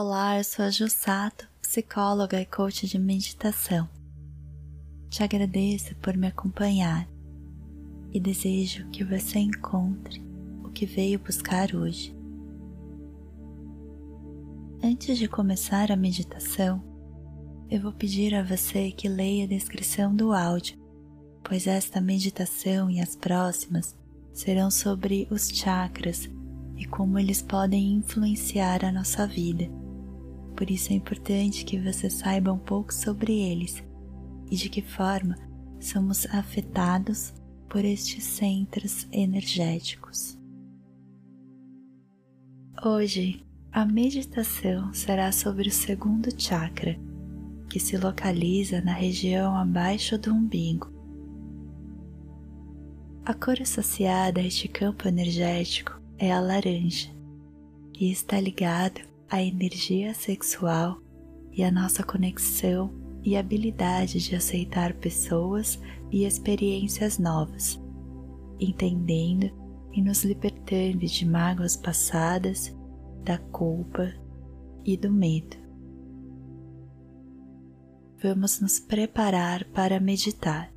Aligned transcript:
Olá, 0.00 0.38
eu 0.38 0.44
sou 0.44 0.64
a 0.64 0.70
Jussato, 0.70 1.48
psicóloga 1.60 2.40
e 2.40 2.46
coach 2.46 2.86
de 2.86 2.96
meditação. 3.00 3.88
Te 5.10 5.24
agradeço 5.24 5.96
por 5.96 6.16
me 6.16 6.28
acompanhar 6.28 7.08
e 8.12 8.20
desejo 8.20 8.88
que 8.90 9.02
você 9.02 9.40
encontre 9.40 10.24
o 10.62 10.68
que 10.68 10.86
veio 10.86 11.18
buscar 11.18 11.74
hoje. 11.74 12.16
Antes 14.84 15.18
de 15.18 15.26
começar 15.26 15.90
a 15.90 15.96
meditação, 15.96 16.80
eu 17.68 17.80
vou 17.80 17.92
pedir 17.92 18.36
a 18.36 18.44
você 18.44 18.92
que 18.92 19.08
leia 19.08 19.46
a 19.46 19.48
descrição 19.48 20.14
do 20.14 20.32
áudio, 20.32 20.78
pois 21.42 21.66
esta 21.66 22.00
meditação 22.00 22.88
e 22.88 23.00
as 23.00 23.16
próximas 23.16 23.96
serão 24.32 24.70
sobre 24.70 25.26
os 25.28 25.48
chakras 25.48 26.30
e 26.76 26.84
como 26.86 27.18
eles 27.18 27.42
podem 27.42 27.94
influenciar 27.94 28.84
a 28.84 28.92
nossa 28.92 29.26
vida 29.26 29.68
por 30.58 30.68
isso 30.72 30.92
é 30.92 30.96
importante 30.96 31.64
que 31.64 31.78
você 31.78 32.10
saiba 32.10 32.52
um 32.52 32.58
pouco 32.58 32.92
sobre 32.92 33.32
eles 33.32 33.80
e 34.50 34.56
de 34.56 34.68
que 34.68 34.82
forma 34.82 35.36
somos 35.78 36.26
afetados 36.26 37.32
por 37.68 37.84
estes 37.84 38.24
centros 38.24 39.06
energéticos. 39.12 40.36
Hoje, 42.84 43.46
a 43.70 43.86
meditação 43.86 44.92
será 44.92 45.30
sobre 45.30 45.68
o 45.68 45.72
segundo 45.72 46.28
chakra, 46.36 46.98
que 47.70 47.78
se 47.78 47.96
localiza 47.96 48.80
na 48.80 48.92
região 48.92 49.56
abaixo 49.56 50.18
do 50.18 50.34
umbigo. 50.34 50.92
A 53.24 53.32
cor 53.32 53.62
associada 53.62 54.40
a 54.40 54.44
este 54.44 54.66
campo 54.66 55.06
energético 55.06 56.00
é 56.18 56.32
a 56.32 56.40
laranja 56.40 57.10
e 57.96 58.10
está 58.10 58.40
ligado 58.40 59.06
a 59.30 59.42
energia 59.42 60.14
sexual 60.14 61.00
e 61.52 61.62
a 61.62 61.70
nossa 61.70 62.02
conexão 62.02 62.90
e 63.22 63.36
habilidade 63.36 64.20
de 64.20 64.34
aceitar 64.34 64.94
pessoas 64.94 65.78
e 66.10 66.24
experiências 66.24 67.18
novas, 67.18 67.78
entendendo 68.58 69.50
e 69.92 70.00
nos 70.00 70.24
libertando 70.24 71.04
de 71.04 71.26
mágoas 71.26 71.76
passadas, 71.76 72.74
da 73.22 73.36
culpa 73.38 74.14
e 74.84 74.96
do 74.96 75.12
medo. 75.12 75.56
Vamos 78.22 78.60
nos 78.60 78.80
preparar 78.80 79.64
para 79.66 80.00
meditar. 80.00 80.72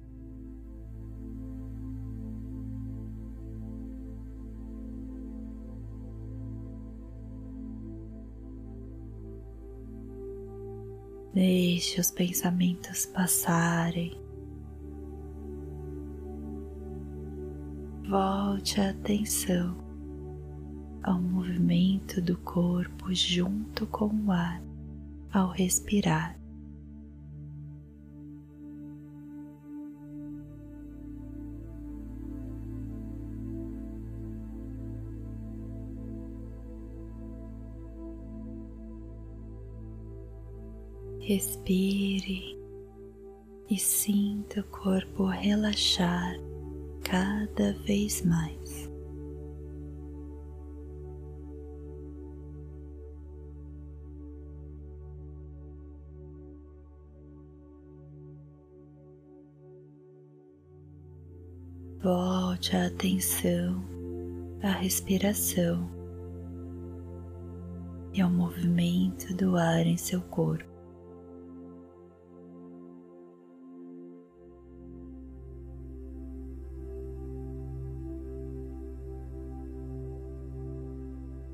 Deixe 11.33 12.01
os 12.01 12.11
pensamentos 12.11 13.05
passarem. 13.05 14.19
Volte 18.09 18.81
a 18.81 18.89
atenção 18.89 19.77
ao 21.01 21.21
movimento 21.21 22.21
do 22.21 22.37
corpo 22.37 23.13
junto 23.13 23.87
com 23.87 24.07
o 24.07 24.31
ar 24.31 24.61
ao 25.31 25.49
respirar. 25.49 26.40
Respire 41.23 42.59
e 43.69 43.77
sinta 43.77 44.61
o 44.61 44.63
corpo 44.63 45.27
relaxar 45.27 46.35
cada 47.03 47.73
vez 47.85 48.25
mais. 48.25 48.89
Volte 62.01 62.75
a 62.75 62.87
atenção 62.87 63.85
à 64.63 64.71
respiração 64.71 65.87
e 68.11 68.19
ao 68.19 68.29
movimento 68.31 69.35
do 69.35 69.55
ar 69.55 69.85
em 69.85 69.97
seu 69.97 70.19
corpo. 70.19 70.70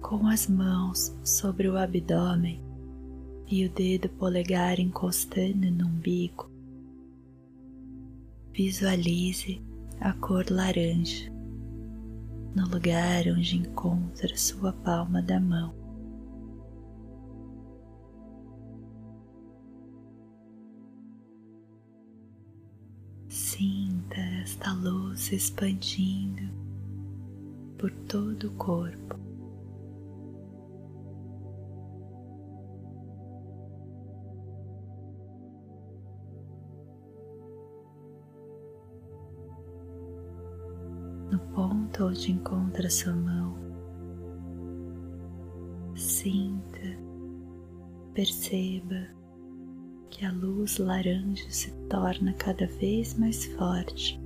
Com 0.07 0.25
as 0.25 0.47
mãos 0.47 1.13
sobre 1.21 1.67
o 1.67 1.77
abdômen 1.77 2.61
e 3.45 3.65
o 3.65 3.69
dedo 3.69 4.07
polegar 4.07 4.79
encostando 4.79 5.69
no 5.69 5.85
umbigo, 5.85 6.49
visualize 8.53 9.61
a 9.99 10.13
cor 10.13 10.49
laranja 10.49 11.29
no 12.55 12.69
lugar 12.69 13.27
onde 13.27 13.57
encontra 13.57 14.37
sua 14.37 14.71
palma 14.71 15.21
da 15.21 15.41
mão. 15.41 15.75
Sinta 23.27 24.21
esta 24.41 24.71
luz 24.71 25.33
expandindo 25.33 26.49
por 27.77 27.91
todo 27.91 28.47
o 28.47 28.51
corpo. 28.51 29.26
Ponto 41.67 42.05
onde 42.05 42.31
encontra 42.31 42.89
sua 42.89 43.13
mão. 43.13 43.57
Sinta, 45.95 46.97
perceba 48.13 49.07
que 50.09 50.25
a 50.25 50.31
luz 50.31 50.77
laranja 50.77 51.49
se 51.49 51.71
torna 51.89 52.33
cada 52.33 52.67
vez 52.67 53.17
mais 53.17 53.45
forte 53.45 54.19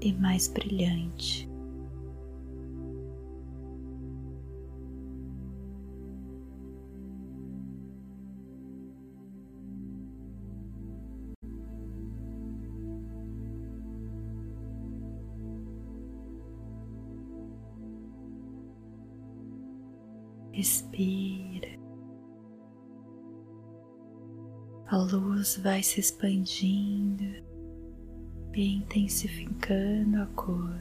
e 0.00 0.12
mais 0.12 0.48
brilhante. 0.48 1.48
Respira. 20.54 21.68
A 24.86 24.96
luz 24.98 25.56
vai 25.56 25.82
se 25.82 25.98
expandindo 25.98 27.24
e 28.54 28.76
intensificando 28.76 30.22
a 30.22 30.26
cor. 30.26 30.80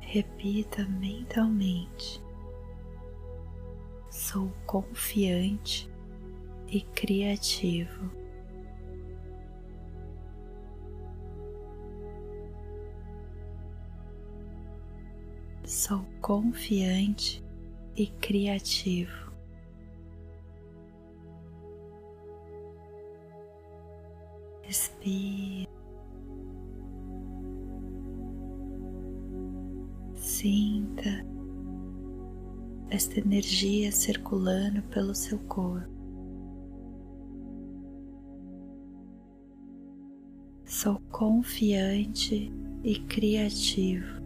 Repita 0.00 0.88
mentalmente: 0.88 2.24
sou 4.08 4.50
confiante 4.64 5.92
e 6.68 6.80
criativo. 6.94 8.10
Sou 15.64 16.04
confiante 16.20 17.42
e 17.96 18.06
criativo. 18.06 19.32
Respire. 24.62 25.68
Sinta 30.14 31.24
esta 32.90 33.18
energia 33.20 33.90
circulando 33.90 34.82
pelo 34.84 35.14
seu 35.14 35.38
corpo. 35.40 35.93
Sou 40.74 40.98
confiante 41.12 42.52
e 42.82 42.98
criativo. 43.06 44.20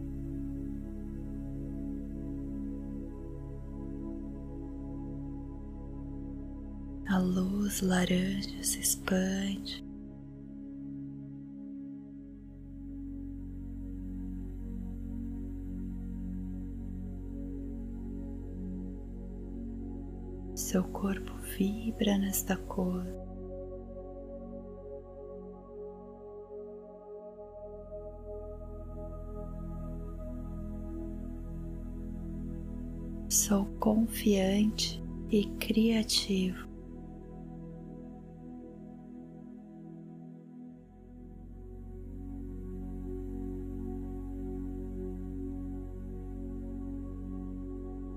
A 7.07 7.19
luz 7.19 7.81
laranja 7.81 8.63
se 8.63 8.79
expande. 8.79 9.85
Seu 20.55 20.83
corpo 20.85 21.31
vibra 21.55 22.17
nesta 22.17 22.57
cor. 22.57 23.28
Sou 33.29 33.63
confiante 33.79 34.99
e 35.29 35.45
criativo. 35.59 36.67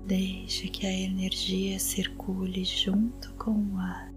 Deixe 0.07 0.67
que 0.67 0.87
a 0.87 0.91
energia 0.91 1.77
circule 1.77 2.65
junto 2.65 3.35
com 3.35 3.51
o 3.51 3.77
ar. 3.77 4.11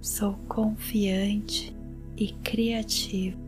Sou 0.00 0.34
confiante 0.46 1.76
e 2.16 2.32
criativo. 2.44 3.45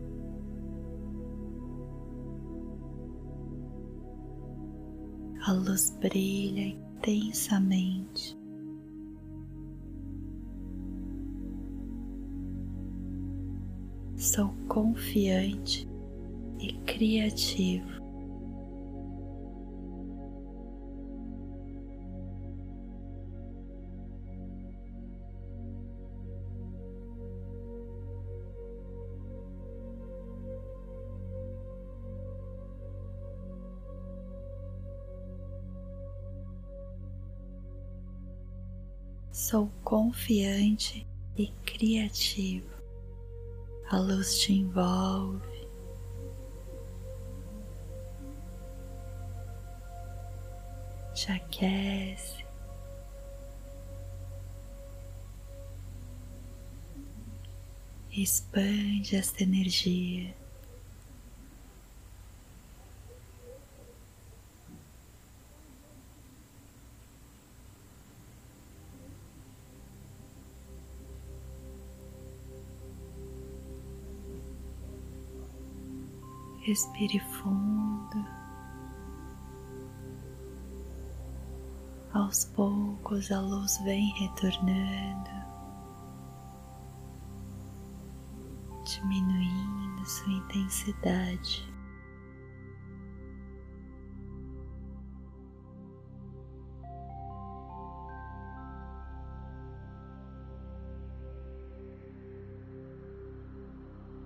A 5.45 5.53
luz 5.53 5.95
brilha 6.01 6.67
intensamente. 6.67 8.37
Sou 14.17 14.53
confiante 14.67 15.87
e 16.59 16.73
criativo. 16.85 17.98
Sou 39.31 39.69
confiante 39.83 41.05
e 41.37 41.47
criativo. 41.65 42.67
A 43.89 43.97
luz 43.97 44.39
te 44.39 44.53
envolve, 44.53 45.67
te 51.13 51.31
aquece. 51.31 52.45
Expande 58.11 59.15
esta 59.15 59.43
energia. 59.43 60.35
Respire 76.69 77.19
fundo. 77.19 78.23
Aos 82.13 82.45
poucos 82.45 83.31
a 83.31 83.41
luz 83.41 83.79
vem 83.85 84.13
retornando, 84.19 85.31
diminuindo 88.85 90.05
sua 90.05 90.31
intensidade. 90.31 91.67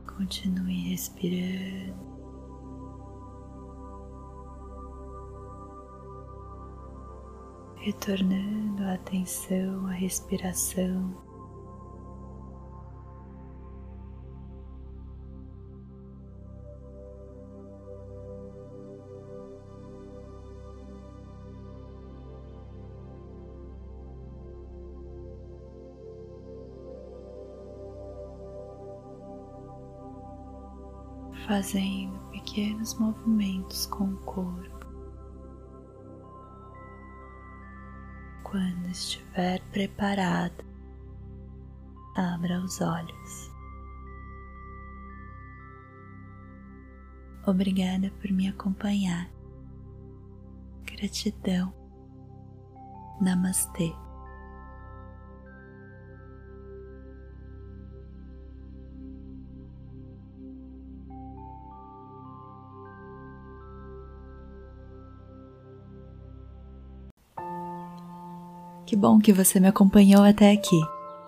Continue 0.06 0.90
respirando. 0.90 2.13
Retornando 7.84 8.82
a 8.84 8.94
atenção 8.94 9.88
à 9.88 9.92
respiração. 9.92 11.22
Fazendo 31.46 32.18
pequenos 32.32 32.98
movimentos 32.98 33.86
com 33.88 34.06
o 34.06 34.18
corpo. 34.20 34.83
Quando 38.54 38.86
estiver 38.92 39.64
preparado, 39.72 40.64
abra 42.16 42.64
os 42.64 42.80
olhos. 42.82 43.52
Obrigada 47.48 48.12
por 48.22 48.32
me 48.32 48.48
acompanhar. 48.48 49.28
Gratidão. 50.84 51.74
Namastê. 53.20 53.92
Que 68.86 68.96
bom 68.96 69.20
que 69.20 69.34
você 69.34 69.60
me 69.60 69.68
acompanhou 69.68 70.24
até 70.24 70.52
aqui. 70.52 70.80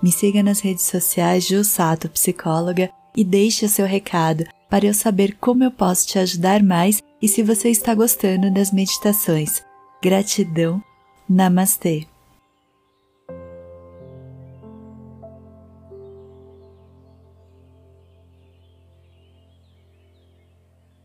Me 0.02 0.12
siga 0.12 0.44
nas 0.44 0.60
redes 0.60 0.84
sociais 0.84 1.48
Ju 1.48 1.64
Sato 1.64 2.10
Psicóloga 2.10 2.90
e 3.16 3.24
deixe 3.24 3.66
o 3.66 3.70
seu 3.70 3.86
recado 3.86 4.46
para 4.70 4.86
eu 4.86 4.94
saber 4.94 5.38
como 5.40 5.64
eu 5.64 5.72
posso 5.72 6.08
te 6.08 6.20
ajudar 6.20 6.62
mais 6.62 7.02
e 7.22 7.28
se 7.28 7.42
você 7.42 7.70
está 7.70 7.96
gostando 7.96 8.52
das 8.52 8.72
meditações. 8.72 9.64
Gratidão. 10.04 10.84
Namastê. 11.28 12.06